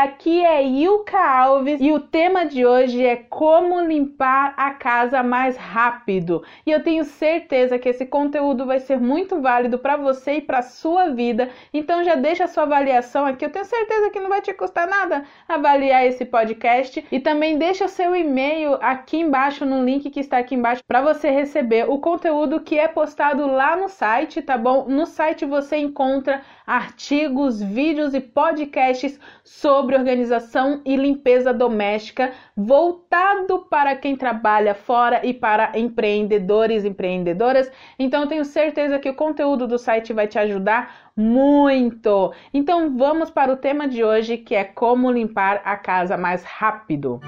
[0.00, 5.56] aqui é Ilka Alves e o tema de hoje é como limpar a casa mais
[5.56, 6.44] rápido.
[6.64, 10.62] E eu tenho certeza que esse conteúdo vai ser muito válido para você e para
[10.62, 11.50] sua vida.
[11.72, 13.44] Então já deixa a sua avaliação aqui.
[13.44, 17.86] Eu tenho certeza que não vai te custar nada avaliar esse podcast e também deixa
[17.86, 21.98] o seu e-mail aqui embaixo no link que está aqui embaixo para você receber o
[21.98, 24.86] conteúdo que é postado lá no site, tá bom?
[24.88, 28.99] No site você encontra artigos, vídeos e podcasts
[29.44, 37.70] sobre organização e limpeza doméstica, voltado para quem trabalha fora e para empreendedores e empreendedoras.
[37.98, 42.32] Então, tenho certeza que o conteúdo do site vai te ajudar muito.
[42.52, 47.20] Então, vamos para o tema de hoje, que é como limpar a casa mais rápido.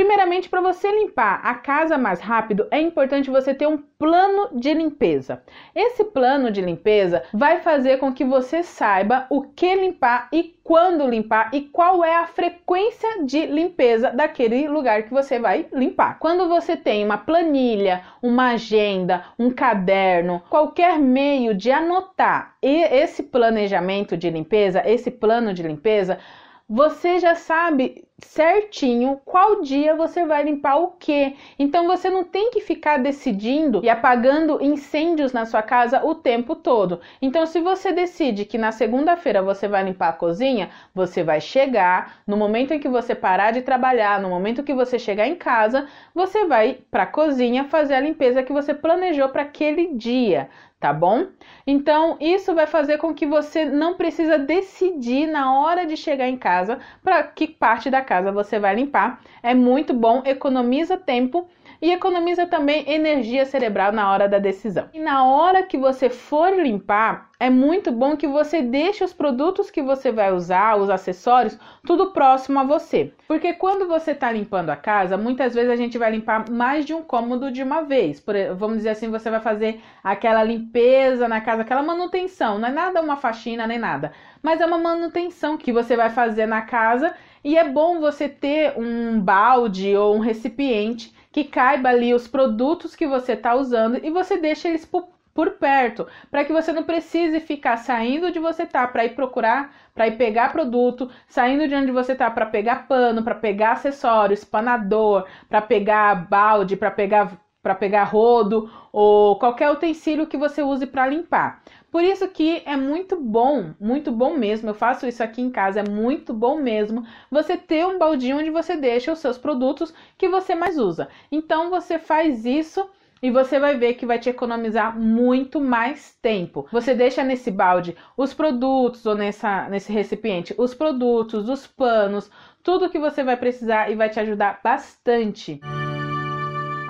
[0.00, 4.72] Primeiramente, para você limpar a casa mais rápido, é importante você ter um plano de
[4.72, 5.42] limpeza.
[5.74, 11.06] Esse plano de limpeza vai fazer com que você saiba o que limpar e quando
[11.06, 16.18] limpar e qual é a frequência de limpeza daquele lugar que você vai limpar.
[16.18, 24.16] Quando você tem uma planilha, uma agenda, um caderno, qualquer meio de anotar esse planejamento
[24.16, 26.18] de limpeza, esse plano de limpeza,
[26.66, 31.36] você já sabe certinho qual dia você vai limpar o que.
[31.58, 36.54] Então você não tem que ficar decidindo e apagando incêndios na sua casa o tempo
[36.54, 37.00] todo.
[37.20, 42.20] Então se você decide que na segunda-feira você vai limpar a cozinha, você vai chegar
[42.26, 45.86] no momento em que você parar de trabalhar, no momento que você chegar em casa,
[46.14, 50.48] você vai para a cozinha fazer a limpeza que você planejou para aquele dia
[50.80, 51.26] tá bom?
[51.66, 56.38] Então, isso vai fazer com que você não precisa decidir na hora de chegar em
[56.38, 59.20] casa para que parte da casa você vai limpar.
[59.42, 61.46] É muito bom, economiza tempo
[61.80, 64.88] e economiza também energia cerebral na hora da decisão.
[64.92, 69.70] E na hora que você for limpar, é muito bom que você deixe os produtos
[69.70, 73.14] que você vai usar, os acessórios, tudo próximo a você.
[73.26, 76.92] Porque quando você está limpando a casa, muitas vezes a gente vai limpar mais de
[76.92, 78.20] um cômodo de uma vez.
[78.20, 82.58] Por, vamos dizer assim, você vai fazer aquela limpeza na casa, aquela manutenção.
[82.58, 86.44] Não é nada uma faxina nem nada, mas é uma manutenção que você vai fazer
[86.44, 92.12] na casa e é bom você ter um balde ou um recipiente que caiba ali
[92.14, 96.52] os produtos que você está usando e você deixa eles por, por perto, para que
[96.52, 101.10] você não precise ficar saindo de você tá para ir procurar, para ir pegar produto,
[101.28, 106.76] saindo de onde você tá para pegar pano, para pegar acessórios, espanador, para pegar balde,
[106.76, 111.62] para pegar para pegar rodo ou qualquer utensílio que você use para limpar.
[111.90, 114.70] Por isso que é muito bom, muito bom mesmo.
[114.70, 118.50] Eu faço isso aqui em casa, é muito bom mesmo você ter um baldinho onde
[118.50, 121.08] você deixa os seus produtos que você mais usa.
[121.30, 122.88] Então você faz isso
[123.22, 126.66] e você vai ver que vai te economizar muito mais tempo.
[126.72, 132.30] Você deixa nesse balde os produtos ou nessa, nesse recipiente, os produtos, os panos,
[132.62, 135.60] tudo que você vai precisar e vai te ajudar bastante.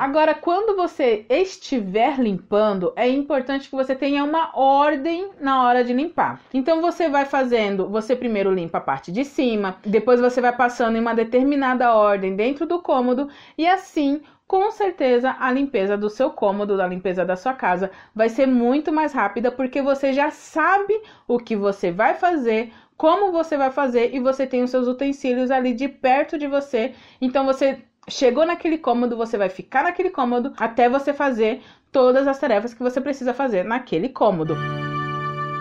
[0.00, 5.92] Agora, quando você estiver limpando, é importante que você tenha uma ordem na hora de
[5.92, 6.40] limpar.
[6.54, 10.96] Então, você vai fazendo, você primeiro limpa a parte de cima, depois você vai passando
[10.96, 13.28] em uma determinada ordem dentro do cômodo
[13.58, 18.30] e assim com certeza a limpeza do seu cômodo, da limpeza da sua casa, vai
[18.30, 23.56] ser muito mais rápida porque você já sabe o que você vai fazer, como você
[23.58, 26.94] vai fazer e você tem os seus utensílios ali de perto de você.
[27.20, 31.62] Então você Chegou naquele cômodo, você vai ficar naquele cômodo até você fazer
[31.92, 34.56] todas as tarefas que você precisa fazer naquele cômodo.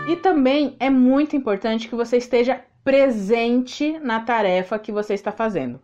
[0.08, 5.80] E também é muito importante que você esteja presente na tarefa que você está fazendo.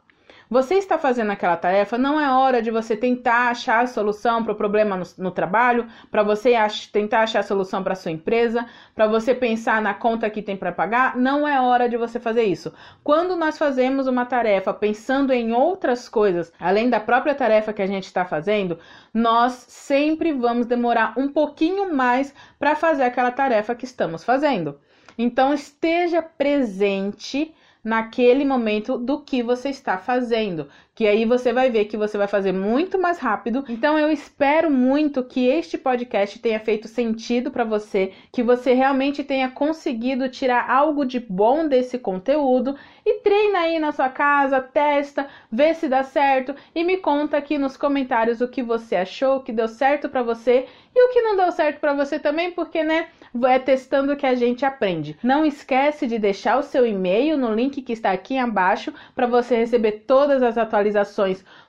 [0.49, 4.53] Você está fazendo aquela tarefa, não é hora de você tentar achar a solução para
[4.53, 8.65] o problema no, no trabalho, para você ach, tentar achar a solução para sua empresa,
[8.93, 11.17] para você pensar na conta que tem para pagar.
[11.17, 12.71] Não é hora de você fazer isso.
[13.03, 17.87] Quando nós fazemos uma tarefa pensando em outras coisas, além da própria tarefa que a
[17.87, 18.77] gente está fazendo,
[19.11, 24.79] nós sempre vamos demorar um pouquinho mais para fazer aquela tarefa que estamos fazendo.
[25.17, 27.53] Então, esteja presente
[27.85, 32.27] naquele momento do que você está fazendo, que aí você vai ver que você vai
[32.27, 33.65] fazer muito mais rápido.
[33.67, 39.21] Então eu espero muito que este podcast tenha feito sentido para você, que você realmente
[39.21, 45.27] tenha conseguido tirar algo de bom desse conteúdo e treina aí na sua casa, testa,
[45.51, 49.43] vê se dá certo e me conta aqui nos comentários o que você achou, o
[49.43, 50.65] que deu certo para você
[50.95, 53.07] e o que não deu certo para você também, porque né,
[53.43, 55.17] é testando que a gente aprende.
[55.21, 59.57] Não esquece de deixar o seu e-mail no link que está aqui abaixo para você
[59.57, 60.57] receber todas as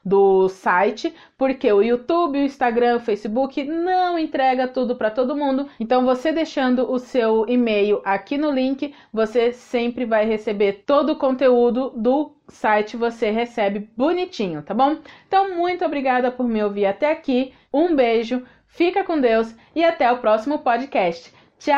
[0.04, 5.68] do site, porque o YouTube, o Instagram, o Facebook não entrega tudo para todo mundo.
[5.78, 11.16] Então você deixando o seu e-mail aqui no link, você sempre vai receber todo o
[11.16, 14.98] conteúdo do site, você recebe bonitinho, tá bom?
[15.26, 17.52] Então muito obrigada por me ouvir até aqui.
[17.72, 21.32] Um beijo, fica com Deus e até o próximo podcast.
[21.58, 21.76] Tchau!